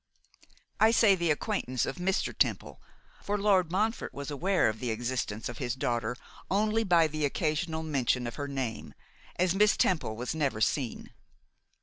I 0.79 0.89
say 0.89 1.13
the 1.13 1.29
acquaintance 1.29 1.85
of 1.85 1.97
Mr. 1.97 2.35
Temple; 2.35 2.81
for 3.21 3.37
Lord 3.37 3.71
Montfort 3.71 4.15
was 4.15 4.31
aware 4.31 4.67
of 4.67 4.79
the 4.79 4.89
existence 4.89 5.47
of 5.47 5.59
his 5.59 5.75
daughter 5.75 6.15
only 6.49 6.83
by 6.83 7.05
the 7.05 7.23
occasional 7.23 7.83
mention 7.83 8.25
of 8.25 8.33
her 8.33 8.47
name, 8.47 8.95
as 9.35 9.53
Miss 9.53 9.77
Temple 9.77 10.15
was 10.15 10.33
never 10.33 10.59
seen. 10.59 11.11